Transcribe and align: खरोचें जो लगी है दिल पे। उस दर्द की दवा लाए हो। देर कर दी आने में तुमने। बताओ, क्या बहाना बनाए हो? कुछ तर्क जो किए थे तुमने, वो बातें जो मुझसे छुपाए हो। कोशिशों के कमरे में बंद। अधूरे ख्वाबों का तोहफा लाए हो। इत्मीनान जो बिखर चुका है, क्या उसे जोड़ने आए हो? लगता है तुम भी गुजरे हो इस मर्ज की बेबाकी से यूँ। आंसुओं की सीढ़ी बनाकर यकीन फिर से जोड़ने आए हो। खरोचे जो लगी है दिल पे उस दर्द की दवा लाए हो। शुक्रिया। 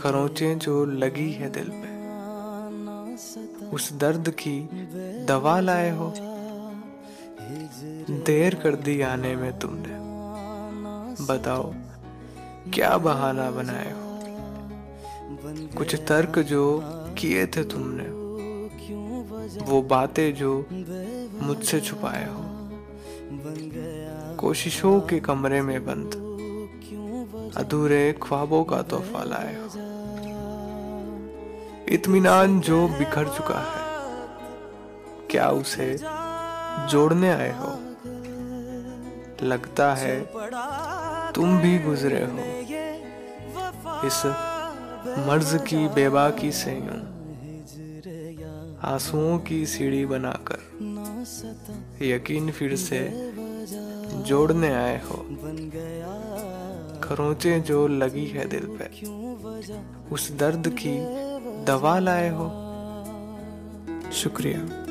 खरोचें 0.00 0.58
जो 0.58 0.84
लगी 0.84 1.32
है 1.32 1.50
दिल 1.50 1.70
पे। 1.74 2.06
उस 3.66 3.92
दर्द 3.92 4.30
की 4.30 4.68
दवा 5.24 5.60
लाए 5.60 5.90
हो। 5.90 6.14
देर 8.10 8.54
कर 8.54 8.74
दी 8.74 9.00
आने 9.00 9.36
में 9.36 9.58
तुमने। 9.58 9.88
बताओ, 11.32 11.74
क्या 12.74 12.98
बहाना 12.98 13.50
बनाए 13.50 13.92
हो? 13.92 14.18
कुछ 15.78 15.94
तर्क 16.08 16.38
जो 16.38 16.82
किए 17.18 17.46
थे 17.46 17.64
तुमने, 17.64 18.08
वो 19.62 19.82
बातें 19.82 20.34
जो 20.34 20.66
मुझसे 21.42 21.80
छुपाए 21.80 22.28
हो। 22.28 22.44
कोशिशों 24.36 25.00
के 25.00 25.20
कमरे 25.20 25.62
में 25.62 25.86
बंद। 25.86 26.25
अधूरे 27.56 28.12
ख्वाबों 28.22 28.62
का 28.64 28.80
तोहफा 28.82 29.22
लाए 29.24 29.54
हो। 29.54 29.64
इत्मीनान 31.88 32.60
जो 32.60 32.86
बिखर 32.88 33.28
चुका 33.28 33.58
है, 33.60 33.84
क्या 35.30 35.48
उसे 35.52 35.88
जोड़ने 36.90 37.30
आए 37.30 37.52
हो? 37.58 37.70
लगता 39.42 39.94
है 39.94 40.16
तुम 41.32 41.58
भी 41.58 41.78
गुजरे 41.78 42.22
हो 42.24 42.38
इस 44.06 44.18
मर्ज 45.26 45.50
की 45.68 45.88
बेबाकी 45.88 46.50
से 46.52 46.72
यूँ। 46.72 47.02
आंसुओं 48.84 49.38
की 49.38 49.64
सीढ़ी 49.66 50.04
बनाकर 50.06 50.60
यकीन 52.02 52.50
फिर 52.50 52.76
से 52.76 53.00
जोड़ने 54.26 54.72
आए 54.74 54.98
हो। 55.04 55.18
खरोचे 57.08 57.60
जो 57.60 57.86
लगी 57.88 58.26
है 58.26 58.48
दिल 58.48 58.66
पे 58.78 59.06
उस 60.14 60.30
दर्द 60.32 60.68
की 60.82 60.96
दवा 61.64 61.98
लाए 61.98 62.28
हो। 62.30 62.48
शुक्रिया। 64.12 64.85